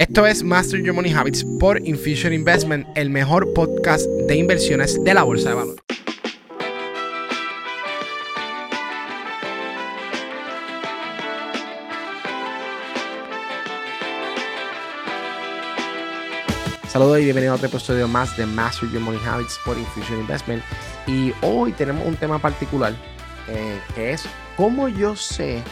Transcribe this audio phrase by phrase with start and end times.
[0.00, 5.12] Esto es Master Your Money Habits por Infusion Investment, el mejor podcast de inversiones de
[5.12, 5.80] la bolsa de valores.
[16.88, 20.62] Saludos y bienvenido a otro episodio más de Master Your Money Habits por Infusion Investment.
[21.06, 22.94] Y hoy tenemos un tema particular
[23.48, 24.24] eh, que es
[24.56, 25.62] cómo yo sé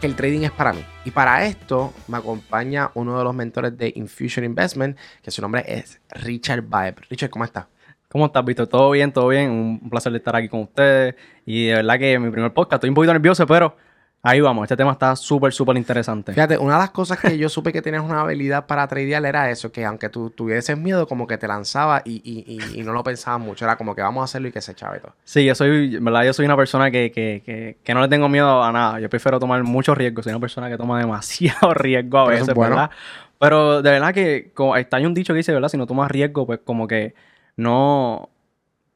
[0.00, 0.84] que el trading es para mí.
[1.04, 5.64] Y para esto me acompaña uno de los mentores de Infusion Investment, que su nombre
[5.66, 6.96] es Richard Vibe.
[7.08, 7.66] Richard, ¿cómo estás?
[8.08, 8.66] ¿Cómo estás, Víctor?
[8.66, 9.12] ¿Todo bien?
[9.12, 9.50] ¿Todo bien?
[9.50, 11.14] Un placer estar aquí con ustedes.
[11.44, 13.76] Y de verdad que mi primer podcast, estoy un poquito nervioso, pero
[14.22, 16.32] Ahí vamos, este tema está súper, súper interesante.
[16.32, 19.50] Fíjate, una de las cosas que yo supe que tenías una habilidad para tradear era
[19.50, 23.64] eso, que aunque tú tuvieses miedo, como que te lanzaba y, no lo pensabas mucho.
[23.64, 25.12] Era como que vamos a hacerlo y que se echaba y todo.
[25.22, 26.24] Sí, yo soy, ¿verdad?
[26.24, 28.98] Yo soy una persona que, no le tengo miedo a nada.
[28.98, 30.24] Yo prefiero tomar muchos riesgos.
[30.24, 32.90] Soy una persona que toma demasiado riesgo a veces, ¿verdad?
[33.38, 35.68] Pero de verdad que como, está hay un dicho que dice, ¿verdad?
[35.68, 37.14] Si no tomas riesgo, pues como que
[37.56, 38.30] no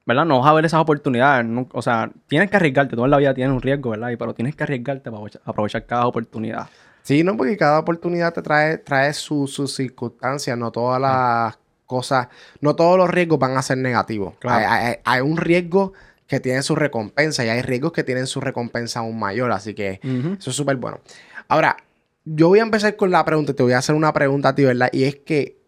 [0.07, 0.25] ¿verdad?
[0.25, 1.47] No vas a ver esas oportunidades.
[1.73, 2.97] o sea, tienes que arriesgarte.
[2.97, 4.09] Toda la vida tienes un riesgo, ¿verdad?
[4.19, 6.69] Pero tienes que arriesgarte para aprovechar cada oportunidad.
[7.03, 12.29] Sí, no, porque cada oportunidad te trae, trae sus su circunstancias, no todas las cosas,
[12.61, 14.35] no todos los riesgos van a ser negativos.
[14.45, 15.93] Hay, un riesgo
[16.27, 20.01] que tiene su recompensa y hay riesgos que tienen su recompensa aún mayor, así que
[20.39, 21.01] eso es súper bueno.
[21.49, 21.77] Ahora,
[22.25, 24.65] yo voy a empezar con la pregunta, te voy a hacer una pregunta a ti,
[24.65, 24.89] ¿verdad?
[24.93, 25.59] Y es que,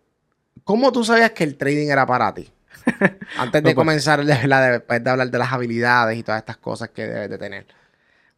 [0.63, 2.53] ¿cómo tú sabías que el trading era para ti?
[3.39, 3.75] Antes de pues.
[3.75, 7.67] comenzar, después de hablar de las habilidades y todas estas cosas que debes de tener.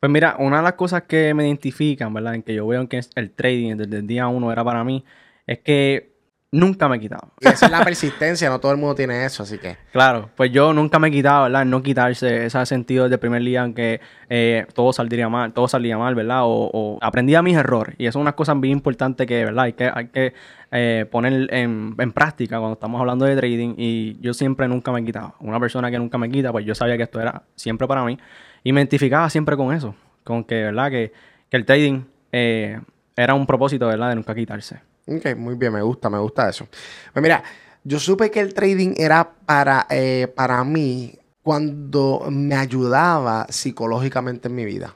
[0.00, 2.34] Pues mira, una de las cosas que me identifican, ¿verdad?
[2.34, 5.04] En que yo veo que el trading desde el día uno era para mí,
[5.46, 6.13] es que
[6.54, 7.32] nunca me he quitado.
[7.40, 9.76] Y esa es la persistencia, no todo el mundo tiene eso, así que.
[9.92, 11.64] Claro, pues yo nunca me he quitado, ¿verdad?
[11.64, 15.66] No quitarse ese sentido desde el primer día en que eh, todo saldría mal, todo
[15.68, 16.42] salía mal, ¿verdad?
[16.44, 17.96] O, aprendí a mis errores.
[17.98, 19.64] Y eso es una cosa bien importante que, ¿verdad?
[19.64, 20.34] Hay que, hay que
[20.70, 23.74] eh, poner en, práctica cuando estamos hablando de trading.
[23.76, 25.34] Y yo siempre nunca me he quitado.
[25.40, 28.16] Una persona que nunca me quita, pues yo sabía que esto era siempre para mí.
[28.62, 29.94] Y me identificaba siempre con eso.
[30.22, 30.90] Con que, ¿verdad?
[30.90, 31.12] Que,
[31.50, 32.80] que el trading eh,
[33.16, 34.10] era un propósito, ¿verdad?
[34.10, 34.93] De nunca quitarse.
[35.06, 36.66] Ok, muy bien, me gusta, me gusta eso.
[37.12, 37.42] Pues mira,
[37.82, 44.54] yo supe que el trading era para, eh, para mí cuando me ayudaba psicológicamente en
[44.54, 44.94] mi vida.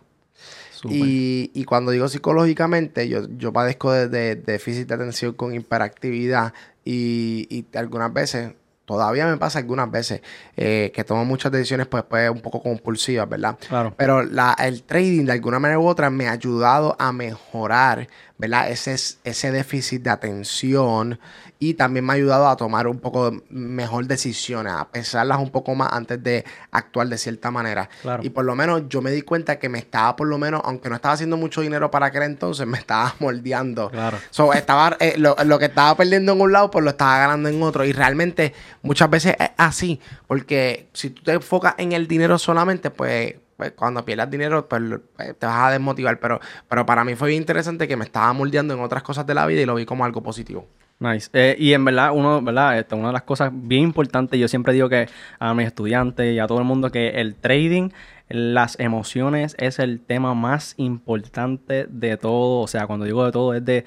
[0.84, 6.54] Y, y, cuando digo psicológicamente, yo, yo padezco de, de, déficit de atención con hiperactividad
[6.84, 8.52] y, y algunas veces
[8.88, 10.22] Todavía me pasa algunas veces
[10.56, 13.58] eh, que tomo muchas decisiones pues, pues un poco compulsivas, ¿verdad?
[13.68, 13.92] Claro.
[13.98, 18.70] Pero la, el trading de alguna manera u otra me ha ayudado a mejorar, ¿verdad?
[18.70, 18.94] Ese,
[19.24, 21.20] ese déficit de atención
[21.60, 25.74] y también me ha ayudado a tomar un poco mejor decisiones, a pensarlas un poco
[25.74, 27.88] más antes de actuar de cierta manera.
[28.22, 30.88] Y por lo menos yo me di cuenta que me estaba, por lo menos, aunque
[30.88, 33.90] no estaba haciendo mucho dinero para aquel entonces, me estaba moldeando.
[33.90, 34.18] Claro.
[34.30, 37.60] So, estaba, eh, lo, que estaba perdiendo en un lado, pues lo estaba ganando en
[37.62, 37.84] otro.
[37.84, 42.90] Y realmente muchas veces es así, porque si tú te enfocas en el dinero solamente,
[42.90, 44.80] pues pues, cuando pierdas dinero, pues,
[45.16, 46.20] pues, te vas a desmotivar.
[46.20, 49.34] Pero, pero para mí fue bien interesante que me estaba moldeando en otras cosas de
[49.34, 50.68] la vida y lo vi como algo positivo.
[51.00, 51.30] Nice.
[51.32, 52.76] Eh, y en verdad, uno, ¿verdad?
[52.78, 56.40] Esto, una de las cosas bien importantes, yo siempre digo que a mis estudiantes y
[56.40, 57.90] a todo el mundo que el trading,
[58.28, 62.60] las emociones es el tema más importante de todo.
[62.60, 63.84] O sea, cuando digo de todo, es de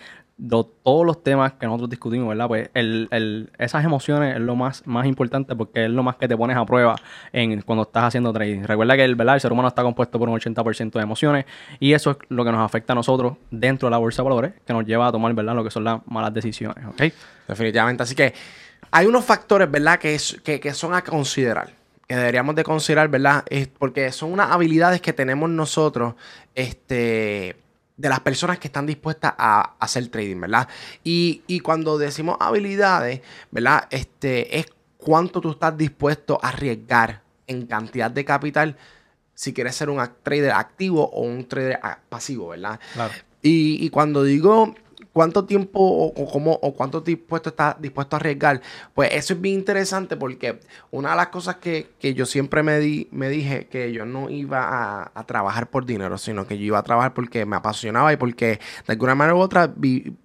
[0.50, 2.48] todos los temas que nosotros discutimos, ¿verdad?
[2.48, 6.36] Pues el, esas emociones es lo más, más importante porque es lo más que te
[6.36, 6.96] pones a prueba
[7.32, 8.64] en cuando estás haciendo trading.
[8.64, 9.36] Recuerda que el, ¿verdad?
[9.36, 11.46] el ser humano está compuesto por un 80% de emociones
[11.80, 14.54] y eso es lo que nos afecta a nosotros dentro de la bolsa de valores
[14.66, 15.56] que nos lleva a tomar, ¿verdad?
[15.56, 17.14] Lo que son las malas decisiones, ¿ok?
[17.48, 18.04] Definitivamente.
[18.04, 18.34] Así que
[18.90, 20.00] hay unos factores, ¿verdad?
[20.00, 23.46] Que, que, que son a considerar que deberíamos de considerar, ¿verdad?
[23.50, 26.16] Es porque son unas habilidades que tenemos nosotros,
[26.56, 27.56] este,
[28.02, 30.68] de las personas que están dispuestas a, hacer trading, ¿verdad?
[31.04, 33.88] Y, cuando decimos habilidades, ¿verdad?
[33.92, 34.66] Este, es
[34.98, 38.76] cuánto tú estás dispuesto a arriesgar en cantidad de capital
[39.36, 41.80] si quieres ser un trader activo o un trader
[42.10, 42.80] pasivo, ¿verdad?
[42.94, 43.14] Claro.
[43.44, 44.76] Y, y cuando digo
[45.14, 48.62] cuánto tiempo o, cómo o cuánto dispuesto está dispuesto a arriesgar,
[48.94, 50.60] pues eso es bien interesante porque
[50.92, 55.12] una de las cosas que, yo siempre me, di, me dije que yo no iba
[55.14, 58.60] a, trabajar por dinero, sino que yo iba a trabajar porque me apasionaba y porque
[58.88, 60.16] de alguna manera u otra vi,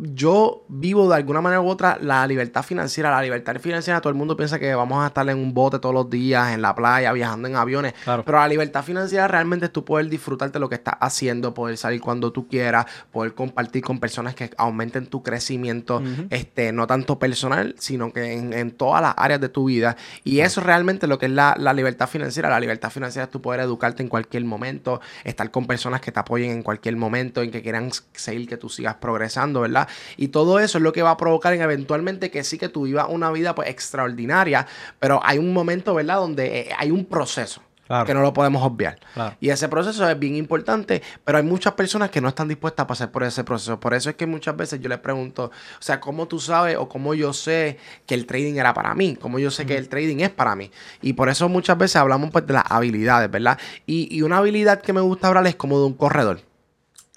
[0.00, 3.10] yo vivo de alguna manera u otra la libertad financiera.
[3.10, 5.92] La libertad financiera, todo el mundo piensa que vamos a estar en un bote todos
[5.92, 7.94] los días, en la playa, viajando en aviones.
[8.04, 12.00] Pero la libertad financiera realmente es tú poder disfrutarte lo que estás haciendo, poder salir
[12.00, 16.00] cuando tú quieras, poder compartir con personas que aumenten tu crecimiento,
[16.30, 19.96] este, no tanto personal, sino que en, todas las áreas de tu vida.
[20.22, 22.48] Y eso realmente lo que es la, la, libertad financiera.
[22.50, 26.20] La libertad financiera es tú poder educarte en cualquier momento, estar con personas que te
[26.20, 29.87] apoyen en cualquier momento, en que quieran seguir que tú sigas progresando, ¿verdad?
[30.16, 32.82] Y todo eso es lo que va a provocar en eventualmente que sí que tú
[32.82, 34.66] vivas una vida pues extraordinaria,
[34.98, 36.16] pero hay un momento, ¿verdad?
[36.16, 37.62] Donde eh, hay un proceso.
[38.04, 38.98] Que no lo podemos obviar.
[39.40, 42.86] Y ese proceso es bien importante, pero hay muchas personas que no están dispuestas a
[42.86, 43.80] pasar por ese proceso.
[43.80, 46.86] Por eso es que muchas veces yo les pregunto, o sea, ¿cómo tú sabes o
[46.86, 49.16] cómo yo sé que el trading era para mí?
[49.18, 50.70] ¿Cómo yo sé que el trading es para mí?
[51.00, 53.58] Y por eso muchas veces hablamos pues de las habilidades, ¿verdad?
[53.86, 56.40] Y, una habilidad que me gusta hablar es como de un corredor.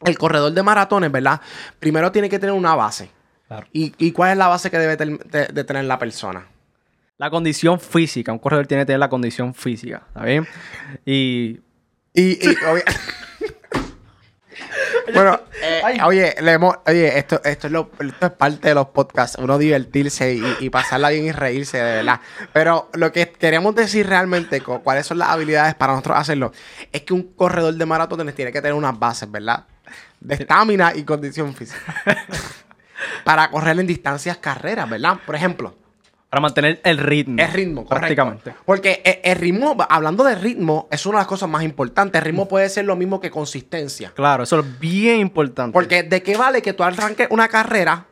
[0.06, 1.42] El corredor de maratones, ¿verdad?
[1.80, 3.10] Primero tiene que tener una base.
[3.74, 6.48] ¿Y, cuál es la base que debe de tener la persona?
[7.22, 8.34] la condición física.
[8.34, 10.48] Un corredor tiene que tener la condición física, ¿está bien?
[11.06, 11.60] Y...
[12.16, 12.40] Y...
[15.14, 16.36] bueno, eh, oye,
[16.86, 21.10] oye esto, esto, es lo, esto es parte de los podcasts, uno divertirse y, pasarla
[21.10, 22.22] bien y reírse, de verdad.
[22.54, 26.52] Pero lo que queremos decir realmente, cuáles son las habilidades para nosotros hacerlo,
[26.92, 29.66] es que un corredor de maratones tiene que tener unas bases, ¿verdad?
[30.20, 32.04] De estamina y condición física.
[33.24, 35.18] para correr en distancias carreras, ¿verdad?
[35.26, 35.76] Por ejemplo,
[36.32, 37.36] para mantener el ritmo.
[37.44, 38.54] El ritmo, Prácticamente.
[38.64, 42.22] Porque e, el, ritmo, hablando de ritmo, es una de las cosas más importantes.
[42.22, 44.14] El ritmo puede ser lo mismo que consistencia.
[44.16, 45.74] Claro, eso es bien importante.
[45.74, 48.06] Porque ¿de qué vale que tú arranques una carrera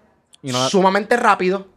[0.69, 1.67] sumamente rápido?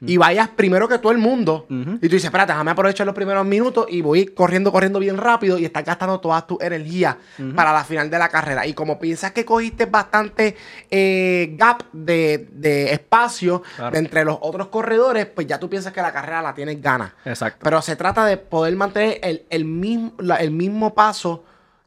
[0.00, 1.66] Y vayas primero que todo el mundo.
[1.68, 5.58] Y tú dices, espérate, déjame aprovechar los primeros minutos y voy corriendo, corriendo bien rápido
[5.58, 7.18] y estás gastando toda tu energía
[7.54, 8.66] para la final de la carrera.
[8.66, 10.56] Y como piensas que cogiste bastante
[10.90, 13.62] eh, gap de, espacio
[13.92, 17.14] entre los otros corredores, pues ya tú piensas que la carrera la tienes gana.
[17.24, 17.60] Exacto.
[17.62, 21.44] Pero se trata de poder mantener el, mismo, el mismo paso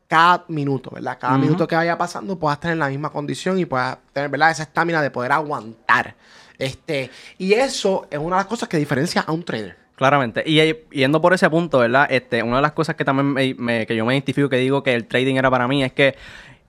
[0.07, 1.17] cada minuto, ¿verdad?
[1.19, 4.51] Cada minuto que vaya pasando puedas tener la misma condición y puedas tener, ¿verdad?
[4.51, 6.15] Esa estamina de poder aguantar.
[6.59, 9.75] Este, y eso es una de las cosas que diferencia a un trader.
[9.95, 10.43] Claramente.
[10.45, 10.61] Y
[10.91, 12.07] yendo por ese punto, ¿verdad?
[12.09, 14.93] Este, una de las cosas que también me, que yo me identifico que digo que
[14.93, 16.15] el trading era para mí es que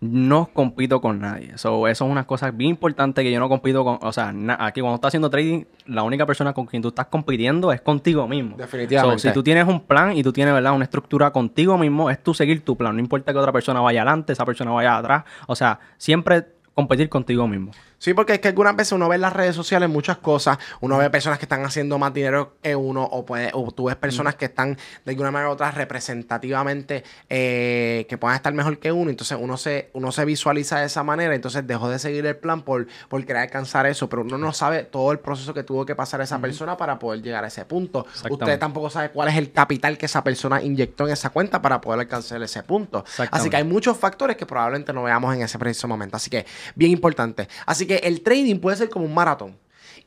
[0.00, 1.52] no compito con nadie.
[1.54, 3.98] eso es una cosa bien importante que yo no compito con.
[4.00, 7.72] O sea, aquí cuando estás haciendo trading, la única persona con quien tú estás compitiendo
[7.72, 8.56] es contigo mismo.
[8.56, 9.20] Definitivamente.
[9.20, 10.72] si tú tienes un plan y tú tienes, ¿verdad?
[10.72, 12.94] Una estructura contigo mismo, es tú seguir tu plan.
[12.94, 15.24] No importa que otra persona vaya adelante, esa persona vaya atrás.
[15.48, 17.72] O sea, siempre competir contigo mismo.
[17.98, 20.98] Sí, porque es que algunas veces uno ve en las redes sociales muchas cosas, uno
[20.98, 24.36] ve personas que están haciendo más dinero que uno, o, puede, o tú ves personas
[24.36, 29.10] que están de alguna manera u otra representativamente eh, que puedan estar mejor que uno,
[29.10, 32.62] entonces uno se, uno se visualiza de esa manera, entonces dejó de seguir el plan
[32.62, 35.96] por, por querer alcanzar eso, pero uno no sabe todo el proceso que tuvo que
[35.96, 38.06] pasar esa persona para poder llegar a ese punto.
[38.30, 41.80] Usted tampoco sabe cuál es el capital que esa persona inyectó en esa cuenta para
[41.80, 43.04] poder alcanzar ese punto.
[43.32, 46.16] Así que hay muchos factores que probablemente no veamos en ese preciso momento.
[46.16, 46.46] Así que,
[46.76, 47.48] bien importante.
[47.66, 49.56] Así que el trading puede ser como un maratón.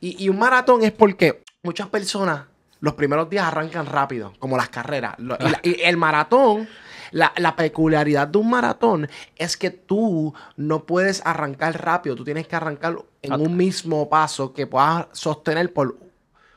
[0.00, 2.44] Y, un maratón es porque muchas personas
[2.80, 5.14] los primeros días arrancan rápido, como las carreras.
[5.62, 6.68] y, el maratón,
[7.12, 12.56] la, peculiaridad de un maratón es que tú no puedes arrancar rápido, tú tienes que
[12.56, 15.96] arrancar en un mismo paso que puedas sostener por,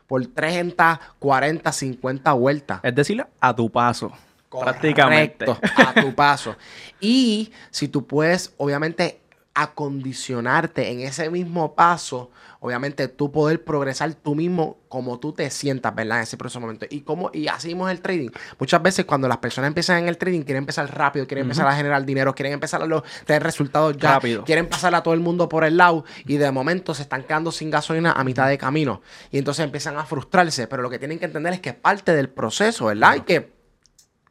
[0.08, 2.80] por 30, 40, 50 vueltas.
[2.82, 4.12] Es decir, a tu paso.
[4.50, 5.46] prácticamente.
[5.76, 6.56] A tu paso.
[7.00, 9.22] Y si tú puedes, obviamente,
[9.56, 12.30] acondicionarte en ese mismo paso,
[12.60, 16.18] obviamente tú poder progresar tú mismo como tú te sientas, ¿verdad?
[16.18, 16.86] En ese próximo momento.
[16.90, 18.30] Y como, y mismo el trading.
[18.60, 21.76] Muchas veces cuando las personas empiezan en el trading, quieren empezar rápido, quieren empezar a
[21.76, 24.44] generar dinero, quieren empezar a tener resultados ya, rápido.
[24.44, 27.52] quieren pasar a todo el mundo por el lado y de momento se están quedando
[27.52, 29.02] sin gasolina a mitad de camino.
[29.32, 30.68] Y entonces empiezan a frustrarse.
[30.68, 33.16] Pero lo que tienen que entender es que es parte del proceso, ¿verdad?
[33.16, 33.55] Y que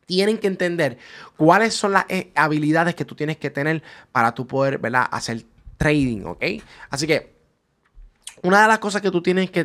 [0.06, 0.98] tienen que entender
[1.36, 3.82] cuáles son las eh, habilidades que tú tienes que tener
[4.12, 5.06] para tú poder, ¿verdad?
[5.10, 5.44] Hacer
[5.76, 6.44] trading, ¿ok?
[6.90, 7.33] Así que
[8.44, 9.64] una de las cosas que tú tienes que,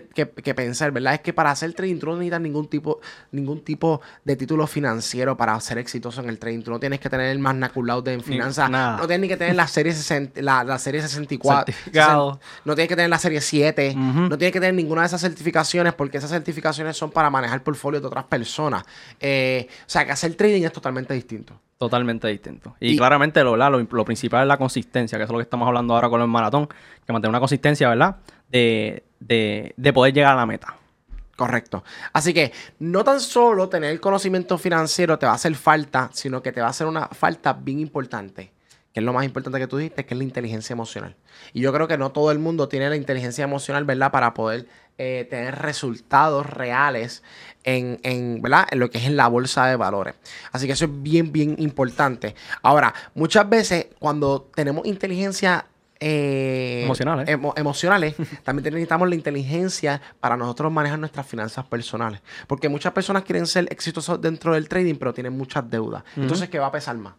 [0.55, 1.15] pensar, ¿verdad?
[1.15, 5.36] Es que para hacer trading tú no necesitas ningún tipo, ningún tipo de título financiero
[5.36, 6.62] para ser exitoso en el trading.
[6.62, 8.69] Tú no tienes que tener el más naculado de finanzas.
[8.69, 9.93] No tienes ni que tener la serie,
[10.36, 12.39] la, serie 64.
[12.63, 13.95] no tienes que tener la serie 7.
[13.95, 18.00] No tienes que tener ninguna de esas certificaciones porque esas certificaciones son para manejar portfolio
[18.00, 18.86] de otras personas.
[19.19, 21.59] Eh, o sea, que hacer trading es totalmente distinto.
[21.77, 22.75] Totalmente distinto.
[22.81, 25.95] Y, claramente lo, lo, lo, principal es la consistencia, que es lo que estamos hablando
[25.95, 28.17] ahora con el maratón, que mantener una consistencia, ¿verdad?
[28.50, 30.75] De, poder llegar a la meta.
[31.36, 31.84] Correcto.
[32.12, 36.51] Así que no tan solo tener conocimiento financiero te va a hacer falta, sino que
[36.51, 38.51] te va a hacer una falta bien importante,
[38.94, 41.15] que es lo más importante que tú dijiste, que es la inteligencia emocional.
[41.53, 44.12] Y yo creo que no todo el mundo tiene la inteligencia emocional, ¿verdad?
[44.12, 47.24] Para poder eh, tener resultados reales
[47.63, 48.68] en, en, ¿verdad?
[48.70, 50.15] en lo que es en la bolsa de valores.
[50.51, 52.36] Así que eso es bien, bien importante.
[52.63, 55.68] Ahora, muchas veces cuando tenemos inteligencia
[56.00, 57.27] eh, emocionales.
[57.56, 62.22] emocionales, también necesitamos la inteligencia para nosotros manejar nuestras finanzas personales.
[62.48, 66.03] Porque muchas personas quieren ser exitosos dentro del trading, pero tienen muchas deudas.
[66.15, 67.13] Entonces, ¿qué va a pesar más?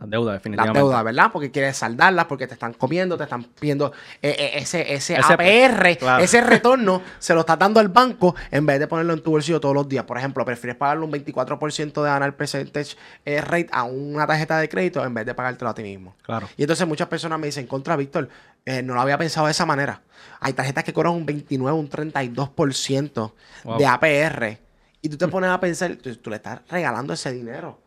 [0.00, 0.78] Las deudas, Las definitivamente.
[0.78, 1.30] deudas, ¿verdad?
[1.30, 3.92] Porque quieres saldarlas, porque te están comiendo, te están pidiendo
[4.22, 6.24] eh, eh, ese, ese, Ese- APR, claro.
[6.24, 9.60] ese retorno, se lo estás dando al banco en vez de ponerlo en tu bolsillo
[9.60, 10.04] todos los días.
[10.04, 14.68] Por ejemplo, prefieres pagarle un 24% de ganar percentage eh, rate a una tarjeta de
[14.70, 16.16] crédito en vez de pagártelo a ti mismo.
[16.22, 16.48] Claro.
[16.56, 18.30] Y entonces muchas personas me dicen, contra Víctor,
[18.64, 20.00] eh, no lo había pensado de esa manera.
[20.40, 23.32] Hay tarjetas que cobran un 29, un 32%
[23.64, 23.78] Wow.
[23.78, 24.58] de APR.
[25.02, 27.78] Y tú te pones a pensar, tú, tú le estás regalando ese dinero,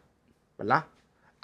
[0.58, 0.86] ¿verdad?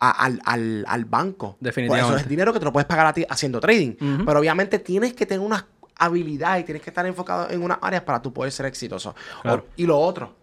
[0.01, 1.57] A- al, al- al banco.
[1.59, 2.07] Definitivamente.
[2.09, 4.23] Pues eso es dinero que te lo puedes pagar a ti haciendo trading.
[4.25, 5.65] Pero obviamente tienes que tener unas
[5.97, 9.13] habilidades y tienes que estar enfocado en unas áreas para tú poder ser exitoso.
[9.41, 9.65] Claro.
[9.67, 10.33] O- y lo otro,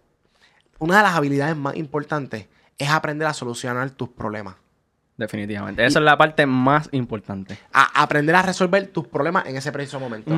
[0.78, 2.46] una de las habilidades más importantes
[2.76, 4.56] es aprender a solucionar tus problemas.
[5.16, 5.84] Definitivamente.
[5.86, 7.56] Esa es la parte más importante.
[7.72, 10.30] a aprender a resolver tus problemas en ese preciso momento.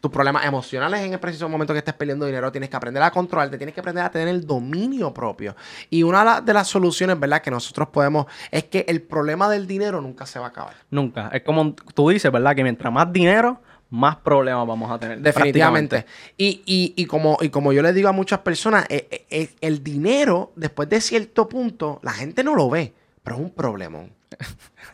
[0.00, 3.10] Tus problemas emocionales en el preciso momento que estés perdiendo dinero, tienes que aprender a
[3.10, 5.54] controlarte, tienes que aprender a tener el dominio propio.
[5.90, 10.00] Y una de las soluciones, ¿verdad?, que nosotros podemos es que el problema del dinero
[10.00, 10.74] nunca se va a acabar.
[10.90, 11.28] Nunca.
[11.32, 12.56] Es como tú dices, ¿verdad?
[12.56, 13.60] Que mientras más dinero,
[13.90, 15.20] más problemas vamos a tener.
[15.20, 16.06] Definitivamente.
[16.38, 19.50] Y, y- y como, y como yo le digo a muchas personas, eh, eh, eh,
[19.60, 24.12] el dinero, después de cierto punto, la gente no lo ve, pero es un problemón.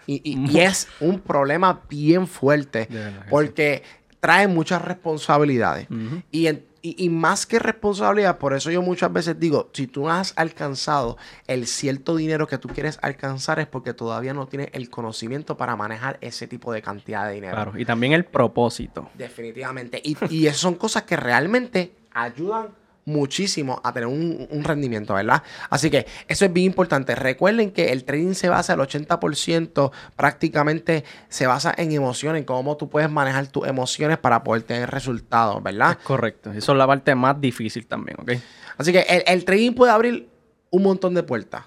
[0.06, 2.88] Y, y- y es un problema bien fuerte,
[3.30, 3.82] porque
[4.20, 5.87] trae muchas responsabilidades.
[6.30, 10.02] Y, en- y- y más que responsabilidad, por eso yo muchas veces digo, si tú
[10.02, 11.16] no has alcanzado
[11.47, 15.75] el cierto dinero que tú quieres alcanzar es porque todavía no tienes el conocimiento para
[15.76, 17.54] manejar ese tipo de cantidad de dinero.
[17.54, 17.73] Claro.
[17.78, 19.11] Y también el propósito.
[19.14, 20.00] Definitivamente.
[20.04, 22.68] Y, y esas son cosas que realmente ayudan
[23.08, 25.42] muchísimo a tener un, un rendimiento, ¿verdad?
[25.70, 27.14] Así que eso es bien importante.
[27.14, 32.88] Recuerden que el trading se basa, el 80% prácticamente se basa en emociones, cómo tú
[32.88, 35.92] puedes manejar tus emociones para poder tener resultados, ¿verdad?
[35.92, 36.52] Es correcto.
[36.52, 38.32] Eso es la parte más difícil también, ¿ok?
[38.76, 40.28] Así que el, el trading puede abrir
[40.70, 41.64] un montón de puertas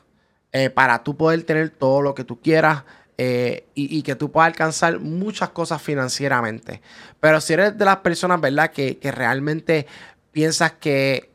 [0.53, 2.83] eh, para tú poder tener todo lo que tú quieras
[3.17, 6.81] eh, y, y que tú puedas alcanzar muchas cosas financieramente.
[7.19, 8.71] Pero si eres de las personas, ¿verdad?
[8.71, 9.87] Que, que realmente
[10.31, 11.30] piensas que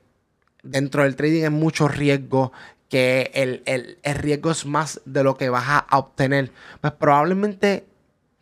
[0.70, 2.52] dentro del trading hay mucho riesgo,
[2.88, 7.84] que el, el- el riesgo es más de lo que vas a, obtener, pues probablemente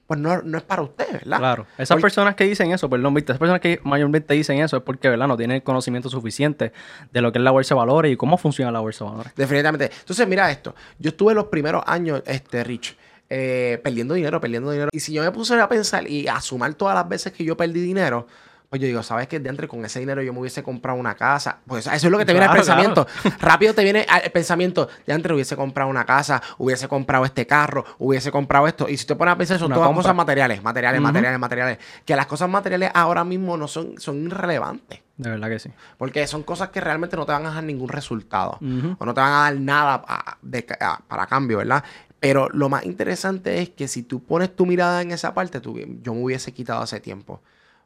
[0.07, 1.39] pues no, no es para usted, ¿verdad?
[1.39, 1.67] Claro.
[1.79, 4.83] Esas Porque- personas que dicen eso, perdón, viste, esas personas que mayormente dicen eso es
[4.83, 5.27] porque, ¿verdad?
[5.27, 6.73] No tienen el conocimiento suficiente
[7.11, 9.33] de lo que es la bolsa de valores y cómo funciona la bolsa de valores.
[9.35, 9.91] Definitivamente.
[10.01, 10.75] Entonces, mira esto.
[10.99, 12.99] Yo estuve los primeros años, este, Rich,
[13.31, 14.91] eh, perdiendo dinero, perdiendo dinero.
[14.93, 17.57] Y si yo me puse a pensar y a sumar todas las veces que yo
[17.57, 18.27] perdí dinero,
[18.75, 19.39] pues yo digo, ¿sabes qué?
[19.39, 21.59] De entre con ese dinero yo me hubiese comprado una casa.
[21.65, 23.07] Pues eso es lo que te viene al Claro, pensamiento.
[23.39, 27.85] Rápido te viene al pensamiento, de entre hubiese comprado una casa, hubiese comprado este carro,
[28.01, 28.89] hubiese comprado esto.
[28.89, 30.03] Y si te pones a pensar, son Una todas compra.
[30.03, 31.05] cosas materiales, materiales, Ujú.
[31.07, 31.79] materiales, materiales.
[32.05, 34.99] Que las cosas materiales ahora mismo no son, son irrelevantes.
[35.17, 35.71] De verdad que sí.
[35.97, 38.59] Porque son cosas que realmente no te van a dar ningún resultado.
[38.61, 38.97] Ujú.
[38.99, 41.85] O no te van a dar nada a- de a- para cambio, ¿verdad?
[42.19, 45.79] Pero lo más interesante es que si tú pones tu mirada en esa parte, tú-
[46.03, 47.41] yo me hubiese quitado hace tiempo.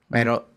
[0.09, 0.49] Pero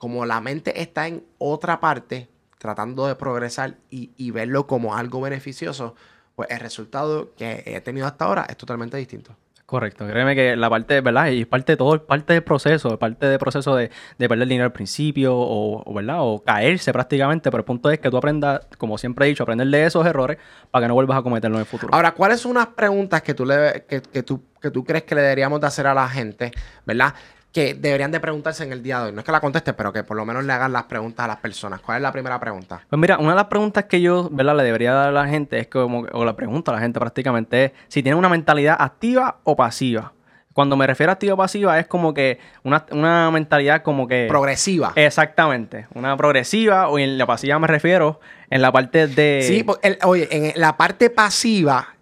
[0.00, 2.26] como la mente está en otra parte,
[2.56, 5.94] tratando de progresar y, y verlo como algo beneficioso,
[6.34, 9.36] pues el resultado que he tenido hasta ahora es totalmente distinto.
[9.66, 11.26] Correcto, créeme que la parte, ¿verdad?
[11.26, 14.48] Y parte de todo, es parte del proceso, es parte del proceso de, de perder
[14.48, 16.16] dinero al principio o, o, ¿verdad?
[16.20, 19.68] O caerse prácticamente, pero el punto es que tú aprendas, como siempre he dicho, aprender
[19.68, 20.38] de esos errores
[20.70, 21.94] para que no vuelvas a cometerlos en el futuro.
[21.94, 25.14] Ahora, ¿cuáles son unas preguntas que tú, le, que, que tú, que tú crees que
[25.14, 26.50] le deberíamos de hacer a la gente,
[26.86, 27.14] ¿verdad?
[27.52, 29.12] Que deberían de preguntarse en el día de hoy.
[29.12, 31.26] No es que la contestes, pero que por lo menos le hagan las preguntas a
[31.28, 31.80] las personas.
[31.80, 32.80] ¿Cuál es la primera pregunta?
[32.88, 34.56] Pues mira, una de las preguntas que yo, ¿verdad?
[34.56, 37.64] Le debería dar a la gente es como, o la pregunta a la gente prácticamente
[37.64, 40.12] es si tiene una mentalidad activa o pasiva.
[40.52, 44.26] Cuando me refiero a activa o pasiva es como que una, una mentalidad como que...
[44.28, 44.92] Progresiva.
[44.96, 49.42] Exactamente, una progresiva o en la pasiva me refiero en la parte de...
[49.46, 51.94] Sí, porque el- oye, en la parte pasiva,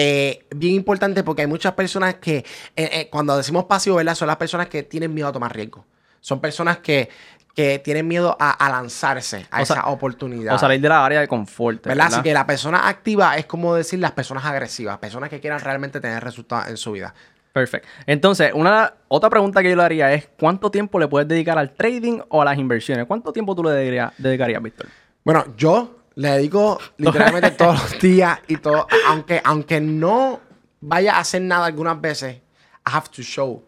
[0.00, 2.44] eh, bien importante porque hay muchas personas que, eh,
[2.76, 4.14] eh, cuando decimos pasivo, ¿verdad?
[4.14, 5.84] Son las personas que tienen miedo a tomar riesgo.
[6.20, 7.08] Son personas que,
[7.52, 10.54] que tienen miedo a, a lanzarse a O esa oportunidad.
[10.54, 11.84] o salir de la área de confort.
[11.84, 12.06] ¿Verdad?
[12.06, 16.00] Así que la persona activa es como decir las personas agresivas, personas que quieran realmente
[16.00, 17.12] tener resultados en su vida.
[17.52, 17.88] Perfecto.
[18.06, 21.72] Entonces, una otra pregunta que yo le haría es ¿cuánto tiempo le puedes dedicar al
[21.72, 23.04] trading o a las inversiones?
[23.06, 24.86] ¿Cuánto tiempo tú le dedicarías, dedicarías Víctor?
[25.24, 30.40] Bueno, yo le dedico literalmente todos los días y todo, aunque, aunque no
[30.80, 32.38] vaya a hacer nada algunas veces,
[32.84, 33.62] I have to show.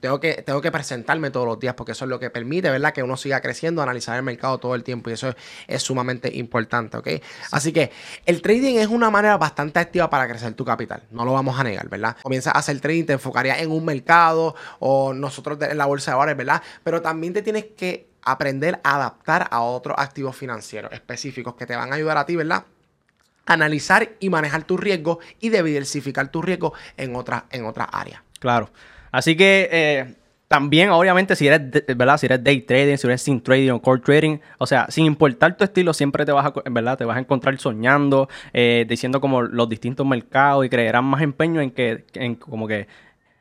[0.00, 2.92] Tengo que, tengo que presentarme todos los días porque eso es lo que permite, ¿verdad?
[2.92, 6.30] Que uno siga creciendo, analizar el mercado todo el tiempo y eso es, es sumamente
[6.36, 7.08] importante, ¿ok?
[7.52, 7.90] Así que
[8.26, 11.64] el trading es una manera bastante activa para crecer tu capital, no lo vamos a
[11.64, 12.16] negar, ¿verdad?
[12.22, 16.16] Comienzas a hacer trading, te enfocarías en un mercado o nosotros en la bolsa de
[16.16, 16.62] valores, ¿verdad?
[16.84, 21.76] Pero también te tienes que aprender a adaptar a otros activos financieros específicos que te
[21.76, 22.64] van a ayudar a ti, ¿verdad?
[23.48, 28.20] analizar y manejar tu riesgo y diversificar tu riesgo en otras en áreas.
[28.38, 28.70] Claro.
[29.10, 30.14] Así que eh,
[30.46, 31.60] también, obviamente, si eres,
[31.96, 32.18] ¿verdad?
[32.18, 35.56] Si eres day trading, si eres sin trading o core trading, o sea, sin importar
[35.56, 36.98] tu estilo, siempre te vas a, ¿verdad?
[36.98, 41.60] Te vas a encontrar soñando, eh, diciendo como los distintos mercados y creerán más empeño
[41.60, 42.86] en que, en como que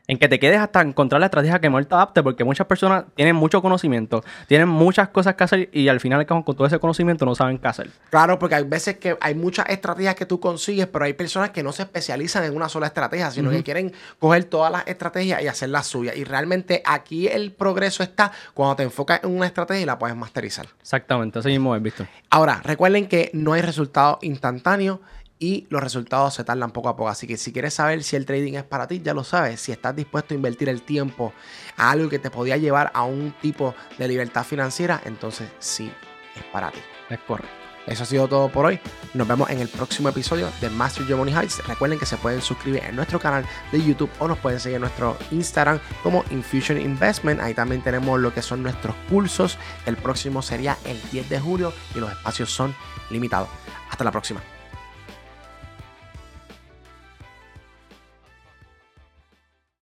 [0.07, 3.05] en que te quedes hasta encontrar la estrategia que mejor te adapte, porque muchas personas
[3.15, 7.25] tienen mucho conocimiento, tienen muchas cosas que hacer y al final con todo ese conocimiento
[7.25, 7.89] no saben qué hacer.
[8.09, 11.61] Claro, porque hay veces que hay muchas estrategias que tú consigues, pero hay personas que
[11.61, 15.47] no se especializan en una sola estrategia, sino que quieren coger todas las estrategias y
[15.47, 16.15] hacer las suyas.
[16.15, 20.15] Y realmente aquí el progreso está cuando te enfocas en una estrategia y la puedes
[20.15, 20.67] masterizar.
[20.79, 22.07] Exactamente, así mismo es, visto.
[22.29, 25.01] Ahora, recuerden que no hay resultado instantáneo
[25.39, 27.09] y los resultados se tardan poco a poco.
[27.09, 29.61] Así que si quieres saber si el trading es para ti, ya lo sabes.
[29.61, 31.33] Si estás dispuesto a invertir el tiempo
[31.75, 35.91] a algo que te podía llevar a un tipo de libertad financiera, entonces sí
[36.35, 36.79] es para ti.
[37.09, 37.67] Es correcto.
[37.87, 38.79] Eso ha sido todo por hoy.
[39.13, 41.65] Nos vemos en el próximo episodio de Master Your Money Heights.
[41.65, 44.81] Recuerden que se pueden suscribir en nuestro canal de YouTube o nos pueden seguir en
[44.81, 47.39] nuestro Instagram como Infusion Investment.
[47.39, 49.57] Ahí también tenemos lo que son nuestros cursos.
[49.85, 52.75] El próximo sería el 10 de julio y los espacios son
[53.09, 53.47] limitados.
[53.89, 54.41] Hasta la próxima.